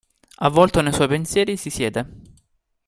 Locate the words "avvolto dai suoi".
0.39-1.07